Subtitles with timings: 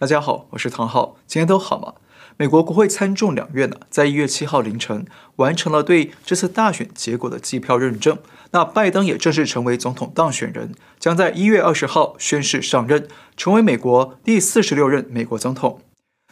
[0.00, 1.92] 大家好，我是唐浩，今天都好吗？
[2.38, 5.04] 美国国会参众两院呢，在一月七号凌晨
[5.36, 8.16] 完成了对这次大选结果的计票认证。
[8.52, 13.06] 那拜登也正式成为总统当选人，将在一月二十号宣誓上任，
[13.36, 15.82] 成为美国第四十六任美国总统。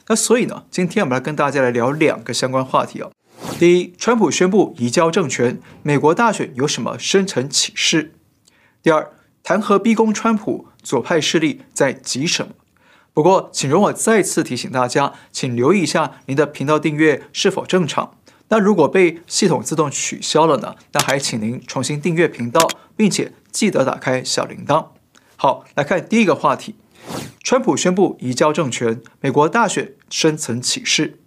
[0.06, 3.12] 那所以呢，今天我们来跟大家来聊两个相关话题哦。
[3.58, 8.14] 第一，川普宣布移交政权，美国大选有什么深层启示？
[8.82, 9.12] 第二，
[9.42, 12.52] 弹劾逼宫川普，左派势力在急什么？
[13.18, 18.14] 不过，请容我再次提醒大家，请留意一下您的频道订阅是否正常。
[18.50, 20.76] 那如果被系统自动取消了呢？
[20.92, 24.90] 那还请您重新订阅频道，并且记得打开小铃铛。
[25.34, 26.76] 好，来看第一个话题：
[27.42, 31.18] 川普宣布移交政权，美国大选深层启示。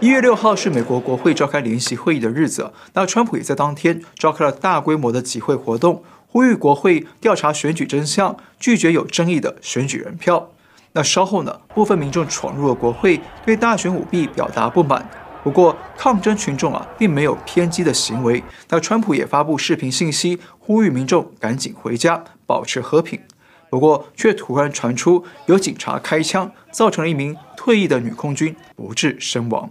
[0.00, 10.50] 一月六号是美国国会召开联席会议的日子，那川普也在当天召开了大规模的集会活动，呼吁国会调查选举真相，拒绝有争议的选举人票。
[10.92, 15.08] 那稍后呢，部分民众闯入了国会，对大选舞弊表达不满。
[15.42, 18.42] 不过，抗争群众啊，并没有偏激的行为。
[18.68, 23.20] 那川普也发布视频信息，呼吁民众赶紧回家，保持和平。
[23.68, 29.70] 不过，却突然传出有警察开枪，造成了一名退役的女空军不治身亡。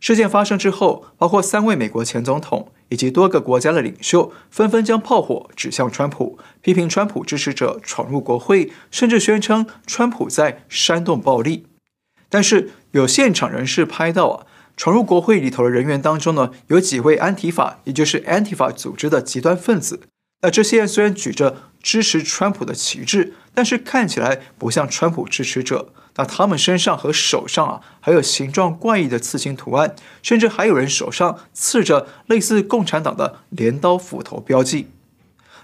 [0.00, 11.66] 事件发生之后，包括三位美国前总统以及多个国家的领袖纷纷将炮火指向川普，批评川普支持者闯入国会，甚至宣称川普在煽动暴力。
[12.28, 20.02] 但是有现场人士拍到啊，闯入国会里头的人员当中呢，有几位安提法，也就是安提法组织的极端分子。
[20.42, 25.92] 那这些人虽然举着支持川普的旗帜，但是看起来不像川普支持者。
[26.16, 34.88] 那他们身上和手上啊，还有形状怪异的刺青图案，甚至还有人手上刺着类似共产党的镰刀斧头标记。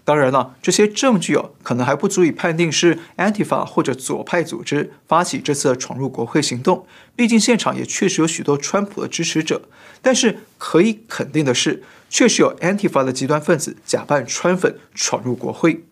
[0.05, 6.87] 当然了，这些证据哦，可能还不足以判定是 Antifa 或者左派组织发起这次闯入国会行动。
[7.17, 9.63] 毕竟现场也确实有许多川普的支持者。
[10.01, 15.83] 但是可以肯定的是，确实有 Antifa 的极端分子假扮川粉闯入国会。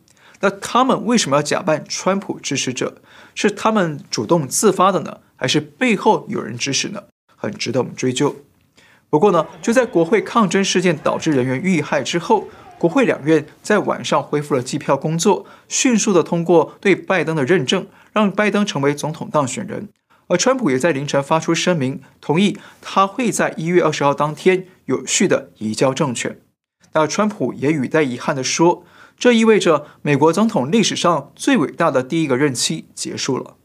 [0.44, 3.00] 那他们为什么要假扮川普支持者？
[3.34, 7.05] 是他们主动自发的呢，还是背后有人指使呢？
[7.34, 8.37] 很值得我们追究。
[9.09, 12.47] 不过呢，就在国会抗争事件导致人员遇害之后，
[12.78, 19.88] 国会两院在晚上恢复了计票工作，迅速的通过对拜登的认证，让拜登成为总统当选人。
[20.27, 26.38] 而川普也在凌晨发出声明，同意他会在一月二十号当天有序的移交政权。
[26.93, 28.84] 那川普也语带遗憾的说。
[29.16, 33.56] 这意味着美国总统历史上最伟大的第一个任期结束了。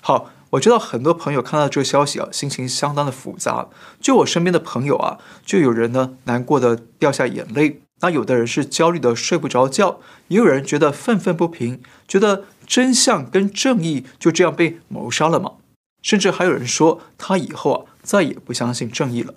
[0.00, 3.68] 好，我知道很多朋友看到这个消息啊，心情相当的复杂。
[4.00, 15.54] 就我身边的朋友啊，就有人呢难过的掉下眼泪，那有的人是焦虑的睡不着觉，也有人觉得愤愤不平，觉得真相跟正义就这样被谋杀了吗？
[16.00, 19.34] 甚至还有人说他以后啊再也不相信正义了。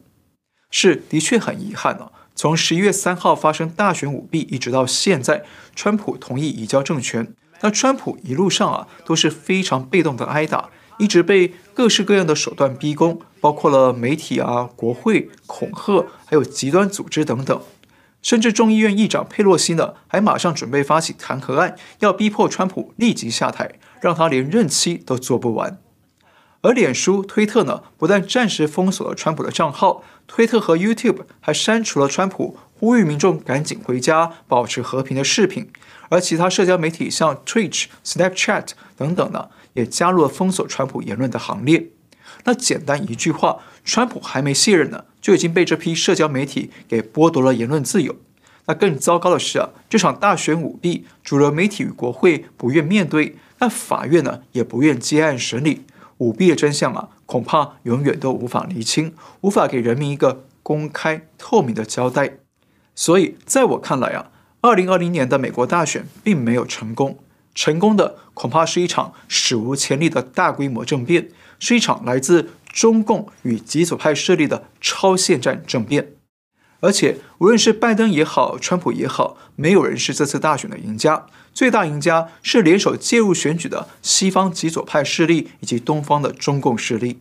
[0.70, 2.12] 是，的确很遗憾啊。
[2.42, 5.44] 从十一月三号发生大选舞弊，一直到现在，
[5.76, 7.36] 川普同意移交政权。
[7.60, 17.62] 那川普一路上啊都是非常被动的挨打，一直被各式各样的手段逼宫，包括了媒体啊、国会恐吓，还有极端组织等等。
[18.24, 25.78] 甚至众议院议长佩洛西呢，还马上准备发起弹劾案，要逼迫川普立即下台，让他连任期都做不完。
[26.64, 30.04] 而脸书、推特呢，不但暂时封锁了川普的账号，
[30.34, 35.70] 推特和 YouTube 还删除了川普呼吁民众赶紧回家、保持和平的视频。
[36.08, 41.88] 而其他社交媒体像 Twitch、Snapchat 等等呢，也加入了封锁川普言论的行列。
[42.46, 48.16] 那简单一句话，川普还没卸任呢，就已经被这批社交媒体给剥夺了言论自由。
[48.68, 55.84] 那更糟糕的是啊，这场大选舞弊，主流媒体与国会不愿面对，那法院呢也不愿接案审理。
[56.22, 62.38] 舞弊的真相啊，恐怕永远都无法厘清，无法给人民一个公开透明的交代。
[62.94, 64.30] 所以，在我看来啊，
[64.62, 67.18] 二零二零年的美国大选并没有成功，
[67.56, 76.12] 成功的恐怕是一场史无前例的大规模政变，是一场来自中共与极左派势力的超限战政变。
[76.82, 81.28] 而且，无论是拜登也好，川普也好，没有人是这次大选的赢家。
[81.54, 87.20] 最大赢家是联手介入选举的西方极左派势力以及东方的中共势力。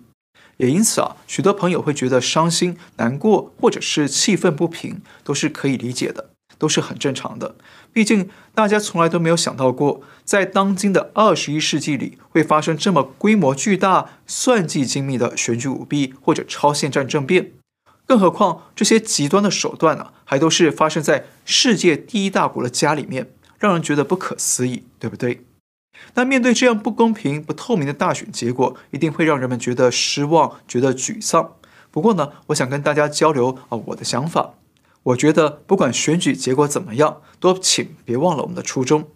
[0.56, 7.56] 也因此啊，许多朋友会觉得伤心、难过，或者是气愤不平，都是可以理解的，都是很正常的。
[7.92, 17.52] 毕竟大家从来都没有想到过，在当今的二十一世纪里，会发生这么规模巨大、算计精密的选举舞弊或者超限战政变。
[18.10, 23.30] 更何况这些极端的手段呢、啊，还都是发生在世界第一大国的家里面，
[23.60, 25.44] 让人觉得不可思议，对不对？
[26.14, 31.52] 那面对这样不公平、不透明的大选结果，一定会让人们觉得失望、觉得沮丧。
[31.92, 34.54] 不过呢，我想跟大家交流啊我的想法。
[35.04, 39.06] 我觉得不管选举结果怎么样，都请别忘了我们的初衷。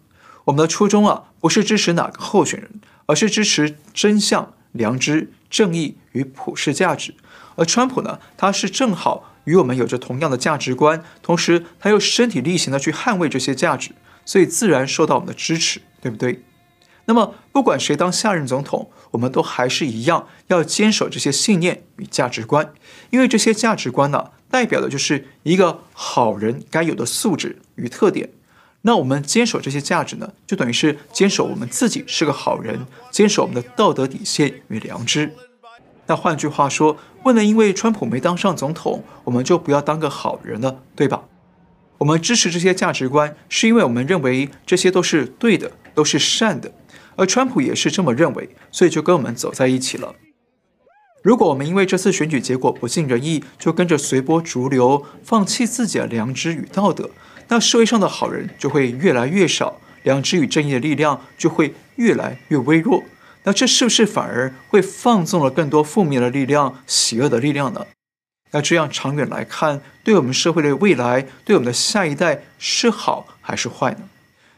[0.45, 7.13] 我们的初衷啊，不是支持哪个候选人，而是支持真相、良知、正义与普世价值。
[7.55, 13.91] 而川普呢，他是正好与我们有着同样的价值观，同时他又身体力行的去捍卫这些价值，
[14.25, 16.43] 所以自然受到我们的支持，对不对？
[17.05, 22.73] 那么不管谁当下任总统，我们都还是一样要坚守这些信念与价值观，
[23.11, 28.31] 因为这些价值观呢，代表的就是一个好人该有的素质与特点。
[28.81, 35.31] 那我们坚守这些价值呢，就等于是坚守我们自己是个好人，坚守我们的道德底线与良知。
[36.07, 41.23] 那换句话说，不能因为川普没当上总统，我们就不要当个好人了，对吧？
[41.97, 46.71] 我们支持这些价值观，是因为我们认为这些都是对的，都是善的。
[47.15, 50.13] 而川普也是这么认为，所以就跟我们走在一起了。
[51.23, 57.09] 如果我们因为这次选举结果不尽人意，就跟着随波逐流，放弃自己的良知与道德，
[57.47, 63.01] 那社会上的好人就会越来越少，良知与正义的力量就会越来越微弱。
[63.45, 67.85] 那这是不是反而会放纵了更多负面的力量、邪恶的力量呢？
[68.51, 74.09] 那这样长远来看，对我们社会的未来，对我们的下一代是好还是坏呢？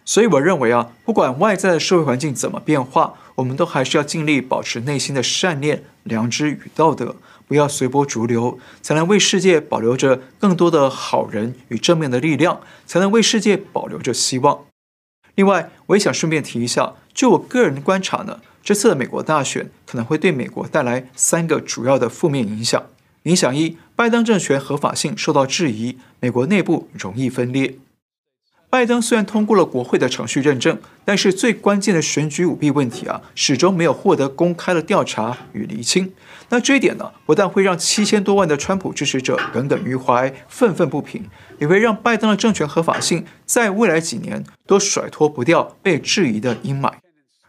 [0.06, 14.66] 所以我认为啊，不管外在的社会环境怎么变化，我们都还是要尽力保持内心的善念、良知与道德，不要随波逐流，才能为世界保留着更多的好人与正面的力量，才能为世界保留着希望。
[15.36, 22.84] 另外，我也想顺便提一下，就我个人的观察呢，这次的美国大选可能会对美国带来三个主要的负面影响。
[23.24, 27.75] 影响一，拜登政权合法性受到质疑，美国内部容易分裂。
[28.69, 36.12] 拜登虽然通过了国会的程序认证，但是最关键的选举舞弊问题啊，始终没有获得公开的调查与厘清。
[36.50, 41.24] 那这一点呢，不但会让七千多万的川普支持者耿耿于怀、愤愤不平，
[41.60, 46.92] 也会让拜登的政权合法性在未来几年都甩脱不掉被质疑的阴霾。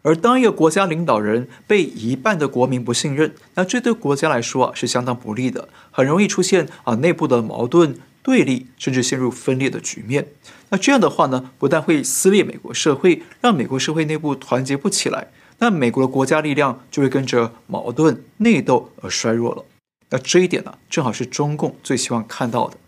[0.08, 7.98] 而当一个国家领导人被一半的国民不信任，那这对国家来说啊是相当不利的，很容易出现啊内部的矛盾。
[8.22, 10.28] 对立，甚至陷入分裂的局面。
[10.70, 15.28] 那这样的话呢，不但会撕裂美国社会，让美国社会内部团结不起来，
[15.58, 19.64] 那美国的国家力量就会跟着矛盾内斗而衰弱了。
[20.08, 22.78] 那这一点呢，正好是中共最希望看到的。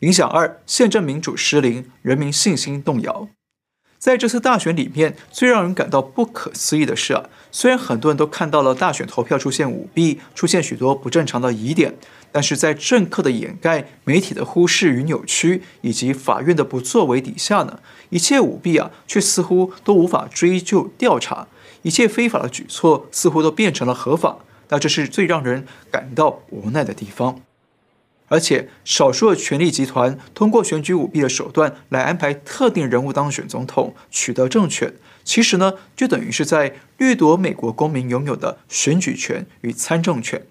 [0.00, 3.28] 影响二，宪政民主失灵，人民信心动摇。
[3.98, 11.94] 在这次大选里面，最让人感到不可思议的是啊，虽然很多人都看到了大选投票出现舞弊，出现许多不正常的疑点。
[12.30, 21.48] 但是在政客的掩盖、媒体的忽视与扭曲，以及法院的不作为底下呢，一切舞弊啊，却似乎都无法追究调查，
[21.80, 24.36] 一切非法的举措似乎都变成了合法。
[24.68, 27.45] 那这是最让人感到无奈的地方。
[28.28, 40.46] 而且，少数的权力集团通过选举舞弊的手段来安排特定人物当选总统、取得政权，其实呢，就等于是在掠夺美国公民拥有的选举权与参政权。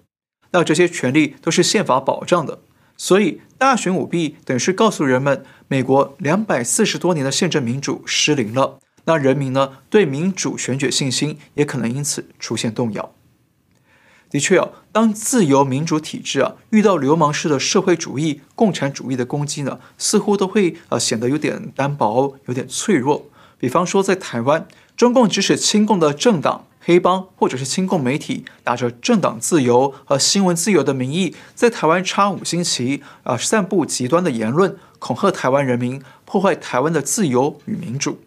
[0.52, 2.60] 那这些权利都是宪法保障的，
[2.96, 8.78] 所以大选舞弊等于是告诉人们，美国两百四十多年的宪政民主失灵了。
[9.04, 13.12] 那人民呢，对民主选举信心也可能因此出现动摇。
[14.30, 23.26] 的确啊，当自由民主体制啊遇到流氓式的社会主义、共产主义的攻击呢，似乎都会呃显得有点单薄、有点脆弱。
[23.58, 24.66] 比方说在台湾，
[24.96, 26.66] 中共指使亲共的政党。
[26.88, 38.20] 黑帮或者是亲共媒体，打着政党自由和新闻自由的名义，在台湾插五星旗，啊，散布极端的言论，恐吓台湾人民，破坏台湾的自由与民主。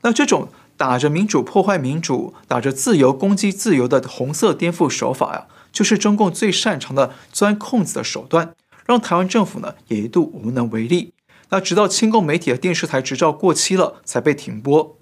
[0.00, 0.48] 那这种
[0.80, 8.54] 打着民主破坏民主，打着自由攻击自由的红色颠覆手法呀，就是中共最擅长的钻空子的手段，
[8.86, 11.12] 让台湾政府呢也一度无能为力。
[11.50, 14.96] 那直到亲共媒体的电视台执照过期了，才被停播。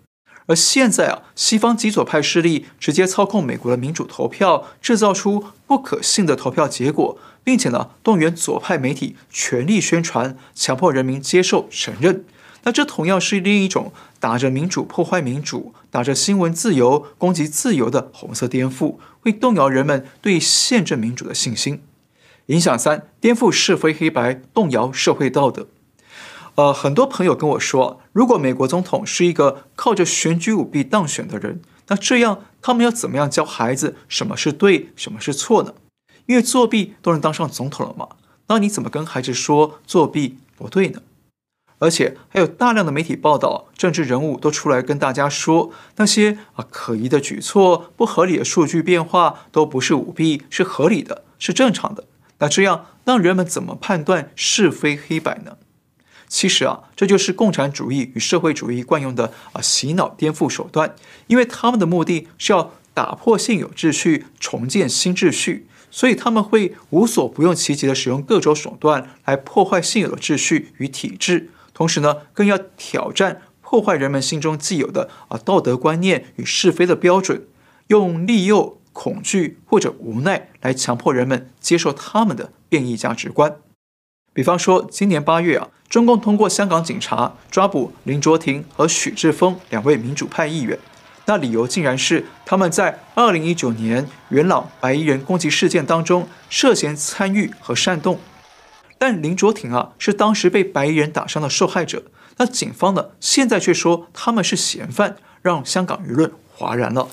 [0.47, 12.25] 而现在啊，西方极左派势力直接操控美国的民主投票，制造出不可信的投票结果，并且呢，动员左派媒体全力宣传，强迫人民接受承认。
[12.65, 21.83] 那这同样是另一种打着民主破坏民主，打着新闻自由攻击自由的红色颠覆，会动摇人们对宪政民主的信心。
[22.47, 25.69] 影响三，颠覆是非黑白，动摇社会道德。
[26.57, 35.75] 呃，很多朋友跟我说，如果美国总统是一个靠着选举舞弊当选的人，那这样他们要怎么样教孩子什么是对，什么是错呢？
[36.27, 38.09] 因为作弊都能当上总统了嘛，
[38.49, 41.01] 那你怎么跟孩子说作弊不对呢？
[41.79, 52.05] 而且还有大量的媒体报道，政治人物都出来跟大家说，那些啊可疑的举措、不合理的数据变化都不是舞弊，是合理的，是正常的。
[52.41, 55.57] 那这样让人们怎么判断是非黑白呢？
[56.29, 60.95] 其实啊，这就是共产主义与社会主义惯用的啊洗脑颠覆手段，
[61.29, 65.67] 因为他们的目的是要打破现有秩序，重建新秩序。
[65.91, 77.47] 所以他们会无所不用其极地使用各种手段来破坏现有的秩序与体制，同时呢，更要挑战破坏人们心中既有的啊道德观念与是非的标准，
[77.87, 83.59] 用利诱、恐惧或者无奈来强迫人们接受他们的变异价值观。
[84.35, 90.77] 比方说，今年八月啊，中共通过香港警察抓捕林卓廷和许志峰两位民主派议员。
[91.27, 98.19] 那理由竟然是他们在二零一九年元朗白衣人攻击事件当中涉嫌参与和煽动，
[98.99, 102.05] 但林卓廷啊是当时被白衣人打伤的受害者，
[102.37, 107.09] 那警方呢现在却说他们是嫌犯，让香港舆论哗然了。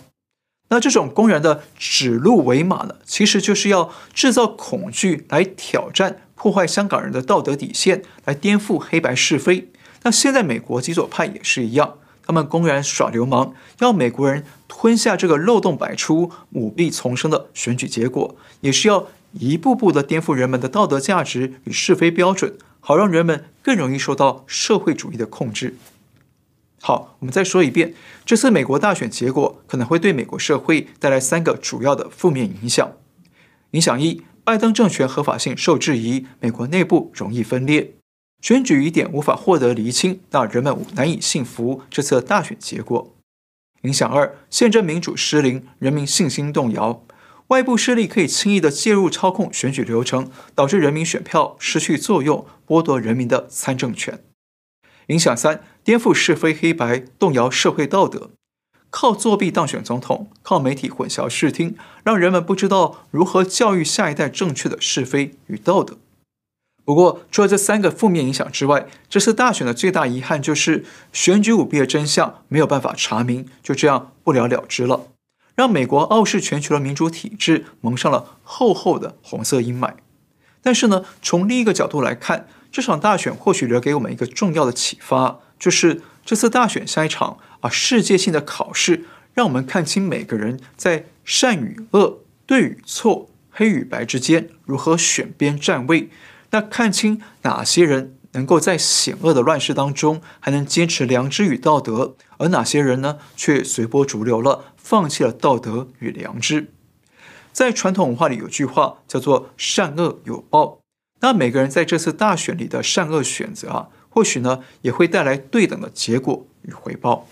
[0.69, 9.69] 那这种公然的指鹿为马呢，其实就是要制造恐惧来挑战、破坏香港人的道德底线，来颠覆黑白是非。
[10.01, 11.99] 那现在美国极左派也是一样。
[12.27, 19.07] 他们公然耍流氓，要美国人吞下这个漏洞百出、舞弊丛生的选举结果，也是要
[19.39, 25.75] 一步步的颠覆人们的道德价值与是非标准，好让人们更容易受到社会主义的控制。
[26.81, 27.93] 好，我们再说一遍，
[28.25, 32.93] 这次美国大选结果可能会对美国社会带来三个主要的负面影响。
[33.71, 37.95] 影响一，拜登政权合法性受质疑，美国内部容易分裂。
[38.41, 43.15] 选举疑点无法获得厘清，让人们难以信服这次大选结果。
[43.81, 47.03] 影响二，宪政民主失灵，人民信心动摇，
[47.47, 54.23] 外部势力可以轻易地介入操控选举流程，导致人民选票失去作用，剥夺人民的参政权。
[55.07, 58.31] 影响三，颠覆是非黑白，动摇社会道德，
[58.89, 65.97] 靠作弊当选总统，靠媒体混淆视听，让人们不知道如何教育下一代正确的是非与道德。
[66.83, 70.83] 不过，除了这三个负面影响之外，这次大选的最大遗憾就是
[71.13, 75.07] 选举舞弊的真相没有办法查明，就这样不了了之了，
[75.55, 79.93] 让美国傲视全球的民主体制蒙上了厚厚的红色阴霾。
[80.61, 96.09] 但是呢，从另一个角度来看，这场大选或许留给我们一个重要的启发，就是这次大选像一场啊世界性的考试，让我们看清每个人在善与恶、对与错、黑与白之间如何选边站位。
[96.51, 106.71] 那看清哪些人能够在险恶的乱世当中还能坚持良知与道德，而哪些人呢却随波逐流了，放弃了道德与良知。
[107.53, 110.79] 在传统文化里有句话叫做“善恶有报”，
[111.21, 117.25] 那每个人在这次大选里的善恶选择啊，或许呢也会带来对等的结果与回报。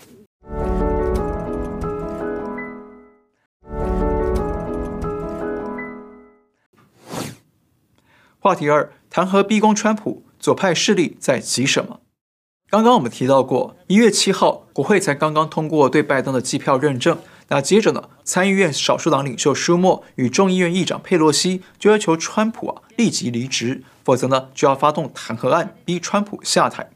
[8.40, 12.00] 话题二：弹劾逼宫川普，左派势力在急什么？
[12.68, 17.16] 刚刚我们提到过，一月七号，国会才刚刚通过对拜登的机票认证。
[17.48, 26.90] 那接着呢，参议院少数党领袖舒默与众议院议长佩洛西就要求川普啊立即离职，否则呢就要发动弹劾案逼川普下台。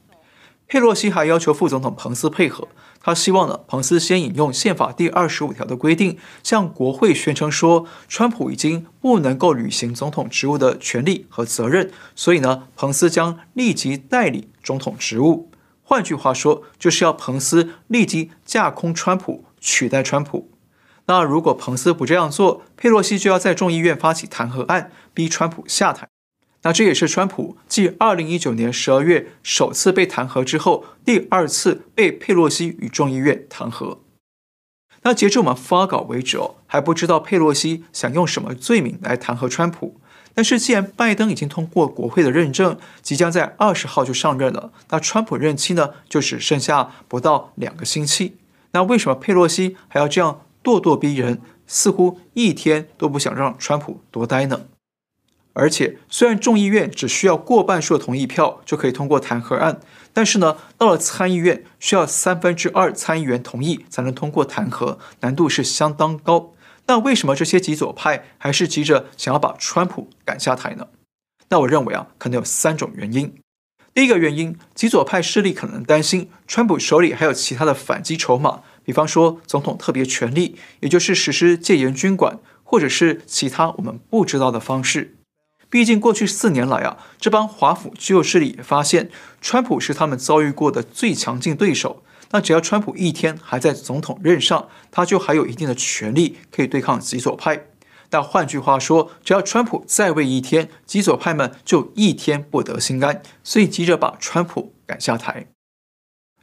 [0.66, 2.68] 佩洛西还要求副总统彭斯配合。
[3.08, 15.50] 他希望呢，彭斯先引用宪法第二十五条的规定，向国会宣称说，川普已经不能够履行总统职务的权利和责任，所以呢，彭斯将立即代理总统职务。
[15.82, 20.50] 换句话说，就是要彭斯立即架空川普，取代川普。
[21.06, 26.06] 那如果彭斯不这样做，佩洛西就要在众议院发起弹劾案，逼川普下台。
[26.68, 34.00] 那这也是川普继二零一九年十二月首次被弹劾之后，第二次被佩洛西与众议院弹劾。
[35.00, 39.98] 那截至我们发稿为止哦，还不知道佩洛西想用什么罪名来弹劾川普。
[40.34, 48.36] 但是既然拜登已经通过国会的认证，即将在二十号就上任了，那川普任期呢就只剩下不到两个星期。
[48.72, 54.66] 那为什么佩洛西还要这样咄咄逼人，似乎一天都不想让川普多待呢？
[55.58, 59.80] 而且，虽然众议院只需要过半数的同意票就可以通过弹劾案，
[60.12, 66.54] 但是呢，到了参议院需要三分之二参议员同意才能通过弹劾，难度是相当高。
[66.86, 70.86] 那为什么这些极左派还是急着想要把川普赶下台呢？
[71.48, 73.34] 那我认为啊，可能有三种原因。
[73.92, 85.16] 第一个原因，极左派势力可能担心川普手里还有其他的反击筹码，比方说总统特别权力，也就是实施戒严军管，或者是其他我们不知道的方式。
[85.70, 89.10] 毕竟过去四年来啊，这帮华府旧势力也发现，
[89.40, 92.02] 川普是他们遭遇过的最强劲对手。
[92.30, 97.66] 那只要川普一天还在总统任上，他就还有一定的权力可以对抗极左派。
[98.10, 105.46] 但换句话说，只要川普在位一天，极左派们就一天不得心安，所以急着把川普赶下台。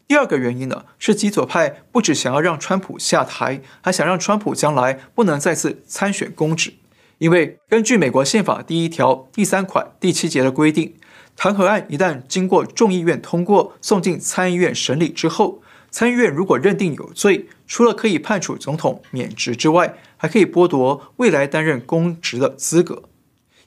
[0.08, 6.75] 第二个原因呢，是极左派不只想要让川普下台，还想让川普将来不能再次参选公职。
[7.17, 10.95] 因为根据美国宪法第一条第三款第七节的规定，
[11.36, 23.03] 弹劾案一旦经过众议院通过，送进参议院审理之后，参议院如果认定有罪，除了可以判处总统免职之外，还可以剥夺未来担任公职的资格。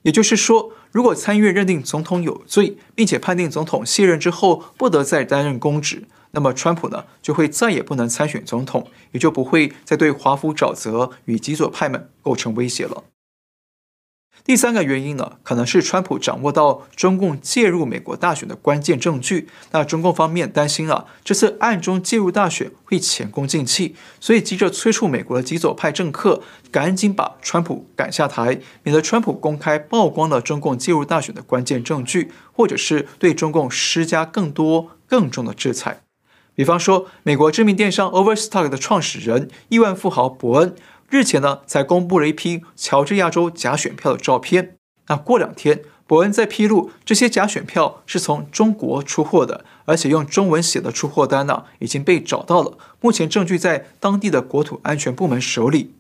[0.03, 13.05] 也就是说，如果参议院认定总统有罪，并且判定总统卸任之后不得再担任公职，那么川普呢就会再也不能参选总统，也就不会再对华府沼泽与极左派们构成威胁了。
[14.49, 19.47] 第三个原因呢，可能是川普掌握到中共介入美国大选的关键证据。
[19.73, 26.41] 那中共方面担心啊，这次暗中介入大选会前功尽弃，所以急着催促美国的极左派政客
[26.73, 36.01] 赶紧把川普赶下台，免得川普公开曝光了中共介入大选的关键证据，或者是对中共施加更多更重的制裁。
[36.55, 40.75] 比方说，美国知名电商 Overstock 的创始人亿万富豪伯恩。
[41.11, 44.77] 日前呢，才公布了一批乔治亚州假选票的照片。
[45.07, 52.77] 那过两天，伯恩再披露这些假选票是从中国出货的，而且用中文写的出货单呢，已经被找到了。
[53.01, 55.95] 目前证据在当地的国土安全部门手里。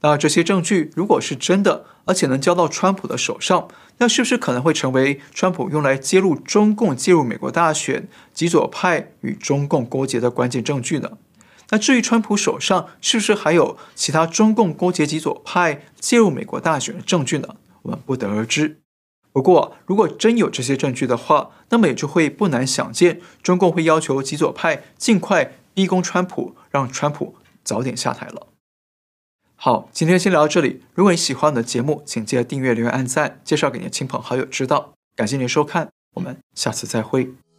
[0.00, 3.68] 那这些证据如果是真的，而且能交到川普的手上，
[3.98, 11.18] 那是不是可能会成为川普用来揭露中共介入美国大选、极左派与中共勾结的关键证据呢？
[11.70, 17.56] 那至于川普手上是不是还有其他中共勾结极左派介入美国大选的证据呢？
[17.82, 18.80] 我们不得而知。
[19.32, 28.48] 不过，如果真有这些证据的话，那么也就会不难想见，中共会要求极左派尽快逼宫川普，让川普早点下台了。
[29.54, 30.82] 好，今天先聊到这里。
[30.94, 34.94] 如果你喜欢我们的节目，请记得订阅、留言、按赞，介绍给你的亲朋好友知道。
[35.14, 37.49] 感谢您收看，我们下次再会。